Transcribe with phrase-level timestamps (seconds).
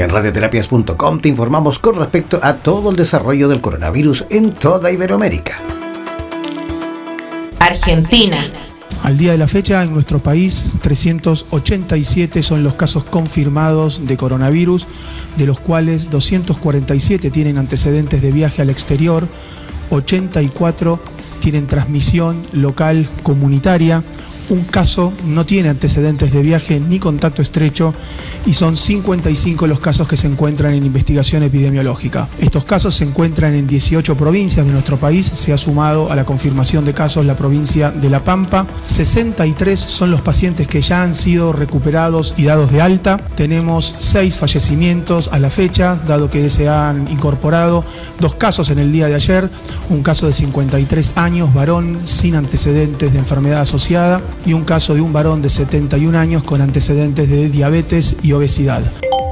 [0.00, 5.58] En radioterapias.com te informamos con respecto a todo el desarrollo del coronavirus en toda Iberoamérica.
[7.58, 8.50] Argentina.
[9.02, 14.86] Al día de la fecha, en nuestro país, 387 son los casos confirmados de coronavirus,
[15.36, 19.28] de los cuales 247 tienen antecedentes de viaje al exterior,
[19.90, 20.98] 84
[21.40, 24.02] tienen transmisión local comunitaria,
[24.50, 27.92] un caso no tiene antecedentes de viaje ni contacto estrecho
[28.46, 32.28] y son 55 los casos que se encuentran en investigación epidemiológica.
[32.38, 36.24] Estos casos se encuentran en 18 provincias de nuestro país, se ha sumado a la
[36.24, 41.14] confirmación de casos la provincia de La Pampa, 63 son los pacientes que ya han
[41.14, 46.68] sido recuperados y dados de alta, tenemos 6 fallecimientos a la fecha, dado que se
[46.68, 47.84] han incorporado
[48.18, 49.48] dos casos en el día de ayer,
[49.88, 55.00] un caso de 53 años, varón sin antecedentes de enfermedad asociada, y un caso de
[55.00, 58.82] un varón de 71 años con antecedentes de diabetes y obesidad.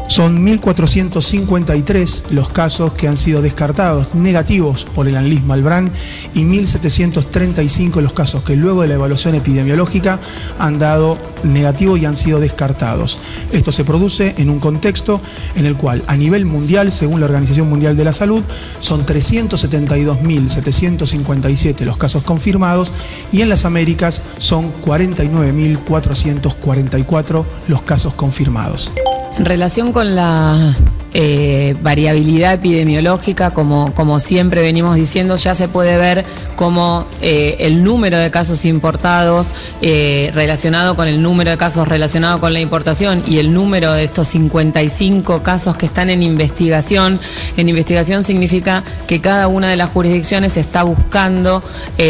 [0.09, 5.91] Son 1.453 los casos que han sido descartados negativos por el ANLIS Malbrán
[6.35, 10.19] y 1.735 los casos que luego de la evaluación epidemiológica
[10.59, 13.19] han dado negativo y han sido descartados.
[13.52, 15.21] Esto se produce en un contexto
[15.57, 18.43] en el cual a nivel mundial, según la Organización Mundial de la Salud,
[18.80, 22.93] son 372.757 los casos confirmados
[23.30, 28.91] y en las Américas son 49.444 los casos confirmados.
[29.39, 30.75] Relación con la
[31.14, 37.82] eh, variabilidad epidemiológica, como, como siempre venimos diciendo, ya se puede ver cómo eh, el
[37.82, 43.23] número de casos importados eh, relacionado con el número de casos relacionado con la importación
[43.26, 47.20] y el número de estos 55 casos que están en investigación.
[47.56, 51.62] En investigación significa que cada una de las jurisdicciones está buscando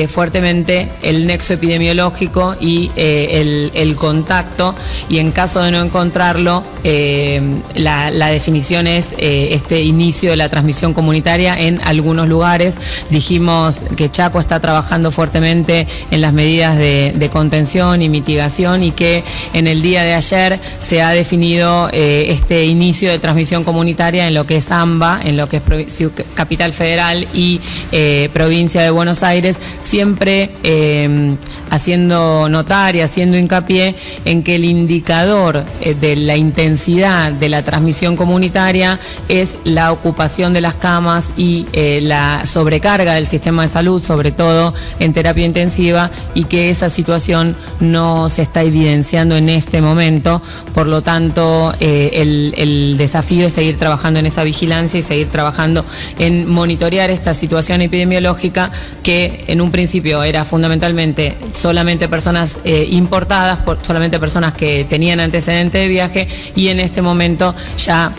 [0.08, 4.74] fuertemente el nexo epidemiológico y el, contacto
[5.08, 6.64] y en caso de no encontrarlo,
[7.74, 12.78] la definición eh, este inicio de la transmisión comunitaria en algunos lugares.
[13.11, 19.22] Dijimos que Chaco está trabajando fuertemente en las medidas de, contención y mitigación y que
[19.53, 24.32] en el día de ayer se ha definido eh, este inicio de transmisión comunitaria en
[24.32, 27.60] lo que es AMBA, en lo que es Capital Federal y
[27.93, 30.50] eh, Provincia de Buenos Aires, siempre
[31.70, 33.94] haciendo notar y haciendo hincapié
[34.25, 35.65] en que el indicador
[36.00, 38.78] de la intensidad de la transmisión comunitaria
[39.28, 44.31] es la ocupación de las camas y eh, la sobrecarga del sistema de salud, sobre
[44.31, 50.43] todo en terapia intensiva, y que esa situación no se está evidenciando en este momento.
[50.75, 55.84] Por lo tanto, eh, el, desafío es seguir trabajando en esa vigilancia y seguir trabajando
[56.19, 58.71] en monitorear esta situación epidemiológica
[59.03, 65.21] que en un principio era fundamentalmente solamente personas eh, importadas, por, solamente personas que tenían
[65.21, 68.12] antecedentes de viaje y en este momento ya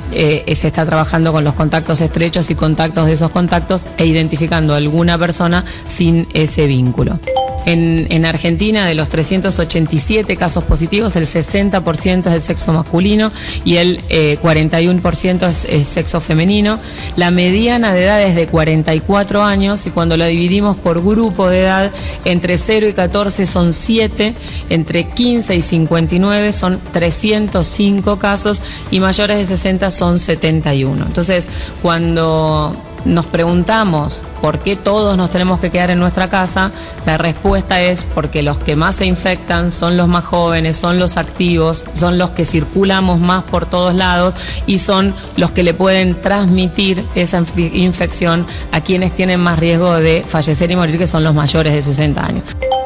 [0.56, 5.18] se está trabajando con los contactos estrechos y contactos de esos contactos e identificando alguna
[5.18, 7.20] persona sin ese vínculo.
[7.66, 13.32] En, Argentina, de los 387 casos positivos, el 60% es del sexo masculino
[13.64, 16.80] y el 41% eh, es, sexo femenino.
[17.16, 21.62] La mediana de edad es de 44 años y cuando la dividimos por grupo de
[21.62, 21.92] edad,
[22.26, 24.34] entre 0 y 14 son 7,
[24.70, 31.06] entre 15 y 59 son 305 casos y mayores de 60 son 71.
[31.06, 31.50] Entonces,
[31.82, 32.72] cuando
[33.06, 36.72] nos preguntamos por qué todos nos tenemos que quedar en nuestra casa,
[37.06, 41.18] la respuesta es porque los que más se infectan son los más jóvenes, son los
[41.18, 46.20] activos, son los que circulamos más por todos lados y son los que le pueden
[46.22, 47.44] transmitir esa
[47.74, 51.82] infección a quienes tienen más riesgo de fallecer y morir, que son los mayores de
[51.82, 52.44] 60 años.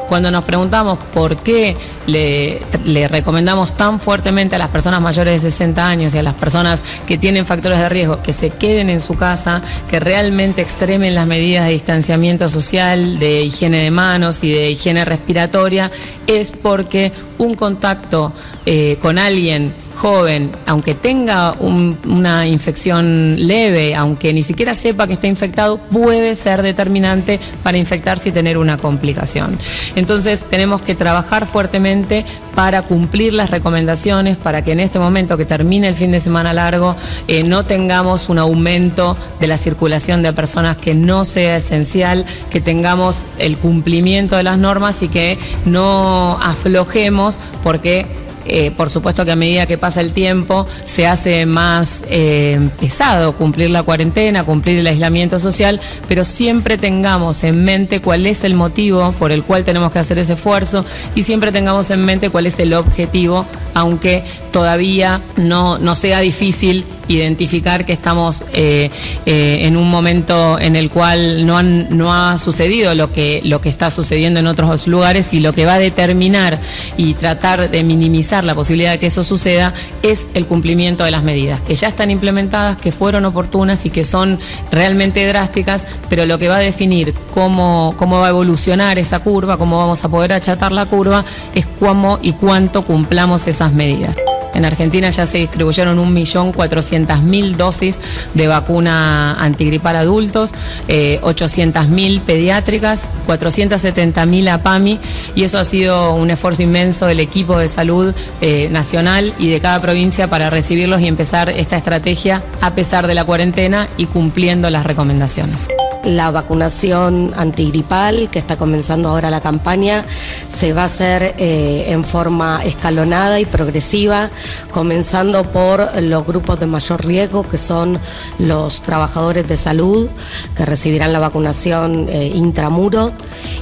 [0.08, 1.76] Cuando nos preguntamos por qué
[2.06, 2.60] le,
[3.08, 7.18] recomendamos tan fuertemente a las personas mayores de 60 años y a las personas que
[7.18, 11.66] tienen factores de riesgo que se queden en su casa, que realmente extremen las medidas
[11.66, 15.90] de distanciamiento social, de higiene de manos y de higiene respiratoria,
[16.26, 18.32] es porque un contacto
[18.66, 25.26] eh, con alguien joven, aunque tenga una infección leve, aunque ni siquiera sepa que está
[25.26, 29.58] infectado, puede ser determinante para infectarse y tener una complicación.
[29.96, 32.24] Entonces tenemos que trabajar fuertemente
[32.54, 36.52] para cumplir las recomendaciones, para que en este momento que termine el fin de semana
[36.52, 36.96] largo
[37.28, 42.60] eh, no tengamos un aumento de la circulación de personas que no sea esencial, que
[42.60, 48.06] tengamos el cumplimiento de las normas y que no aflojemos porque
[48.46, 53.36] eh, por supuesto que a medida que pasa el tiempo se hace más eh, pesado
[53.36, 58.54] cumplir la cuarentena, cumplir el aislamiento social, pero siempre tengamos en mente cuál es el
[58.54, 62.46] motivo por el cual tenemos que hacer ese esfuerzo y siempre tengamos en mente cuál
[62.46, 68.90] es el objetivo, aunque todavía no, no sea difícil identificar que estamos eh,
[69.26, 73.90] en un momento en el cual no, no ha sucedido lo que, lo que está
[73.90, 76.60] sucediendo en otros lugares y lo que va a determinar
[76.96, 79.72] y tratar de minimizar la posibilidad de que eso suceda
[80.02, 84.02] es el cumplimiento de las medidas, que ya están implementadas, que fueron oportunas y que
[84.02, 84.40] son
[84.72, 89.58] realmente drásticas, pero lo que va a definir cómo, cómo va a evolucionar esa curva,
[89.58, 94.16] cómo vamos a poder achatar la curva, es cómo y cuánto cumplamos esas medidas.
[94.54, 98.00] En Argentina ya se distribuyeron 1.400.000 dosis
[98.34, 100.54] de vacuna antigripal adultos,
[100.88, 104.98] 800.000 eh, pediátricas, 470.000 APAMI
[105.34, 109.60] y eso ha sido un esfuerzo inmenso del equipo de salud eh, nacional y de
[109.60, 114.70] cada provincia para recibirlos y empezar esta estrategia a pesar de la cuarentena y cumpliendo
[114.70, 115.68] las recomendaciones
[116.04, 120.04] la vacunación antigripal, que está comenzando ahora la campaña,
[120.48, 124.30] se va a hacer eh, en forma escalonada y progresiva,
[124.72, 127.98] comenzando por los grupos de mayor riesgo, que son
[128.38, 130.08] los trabajadores de salud,
[130.56, 133.12] que recibirán la vacunación eh, intramuro,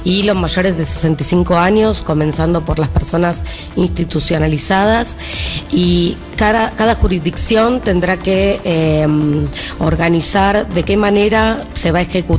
[0.03, 3.43] y los mayores de 65 años, comenzando por las personas
[3.75, 5.15] institucionalizadas.
[5.71, 9.07] Y cada, jurisdicción tendrá que eh,
[9.79, 12.32] organizar de qué manera se va a ejecutar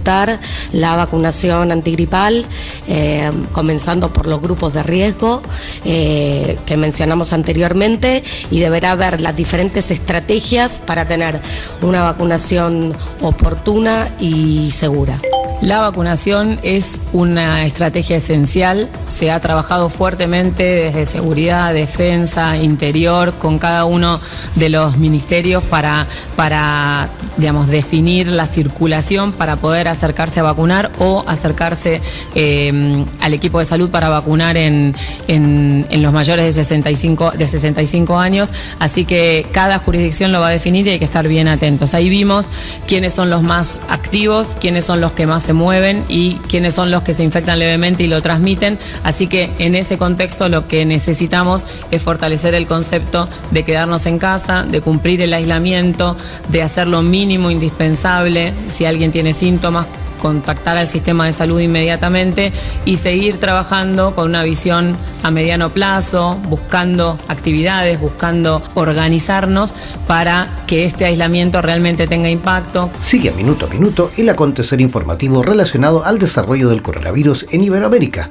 [0.73, 2.47] la vacunación antigripal,
[2.89, 5.43] eh, comenzando por los grupos de riesgo
[5.85, 11.41] eh, que mencionamos anteriormente y deberá haber las diferentes estrategias para tener
[11.83, 15.19] una vacunación oportuna y segura.
[15.65, 18.87] La vacunación es una estrategia esencial.
[19.09, 24.21] Se ha trabajado fuertemente desde seguridad, defensa, interior, con cada uno
[24.57, 26.07] de los ministerios para,
[26.37, 27.09] para
[27.39, 32.03] digamos, definir la circulación para poder acercarse a vacunar o acercarse
[32.35, 34.95] em, al equipo de salud para vacunar en,
[35.29, 38.53] en, los mayores de 65, de 65 años.
[38.81, 41.95] Así que cada jurisdicción lo va a definir y hay que estar bien atentos.
[41.95, 42.51] Ahí vimos
[42.87, 46.91] quiénes son los más activos, quiénes son los que más se mueven y quiénes son
[46.91, 48.79] los que se infectan levemente y lo transmiten.
[49.03, 54.19] Así que en ese contexto lo que necesitamos es fortalecer el concepto de quedarnos en
[54.19, 56.17] casa, de cumplir el aislamiento,
[56.49, 59.87] de hacer lo mínimo indispensable si alguien tiene síntomas
[60.25, 62.51] contactar al sistema de salud inmediatamente
[62.87, 69.75] y seguir trabajando con una visión a mediano plazo, buscando actividades, buscando organizarnos
[70.07, 72.89] para que este aislamiento realmente tenga impacto.
[73.01, 78.31] Sigue minuto a minuto el acontecer informativo relacionado al desarrollo del coronavirus en Iberoamérica.